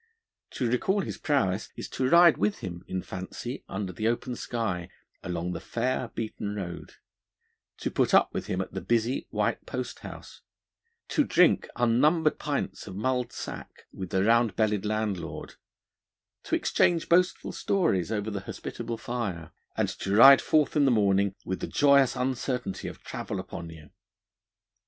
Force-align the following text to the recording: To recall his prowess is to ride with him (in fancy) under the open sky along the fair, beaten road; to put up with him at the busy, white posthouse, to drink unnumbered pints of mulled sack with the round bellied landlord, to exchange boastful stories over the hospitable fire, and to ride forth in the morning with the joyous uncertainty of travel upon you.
To 0.53 0.67
recall 0.67 1.01
his 1.01 1.19
prowess 1.19 1.69
is 1.75 1.87
to 1.89 2.09
ride 2.09 2.35
with 2.39 2.61
him 2.61 2.83
(in 2.87 3.03
fancy) 3.03 3.63
under 3.69 3.93
the 3.93 4.07
open 4.07 4.35
sky 4.35 4.89
along 5.21 5.51
the 5.51 5.59
fair, 5.59 6.07
beaten 6.15 6.55
road; 6.55 6.93
to 7.77 7.91
put 7.91 8.11
up 8.11 8.33
with 8.33 8.47
him 8.47 8.61
at 8.61 8.71
the 8.71 8.81
busy, 8.81 9.27
white 9.29 9.63
posthouse, 9.67 10.41
to 11.09 11.23
drink 11.23 11.69
unnumbered 11.75 12.39
pints 12.39 12.87
of 12.87 12.95
mulled 12.95 13.31
sack 13.31 13.85
with 13.93 14.09
the 14.09 14.23
round 14.23 14.55
bellied 14.55 14.85
landlord, 14.85 15.53
to 16.45 16.55
exchange 16.55 17.07
boastful 17.07 17.51
stories 17.51 18.11
over 18.11 18.31
the 18.31 18.39
hospitable 18.41 18.97
fire, 18.97 19.51
and 19.77 19.87
to 19.87 20.15
ride 20.15 20.41
forth 20.41 20.75
in 20.75 20.85
the 20.85 20.89
morning 20.89 21.35
with 21.45 21.59
the 21.59 21.67
joyous 21.67 22.15
uncertainty 22.15 22.87
of 22.87 23.03
travel 23.03 23.39
upon 23.39 23.69
you. 23.69 23.91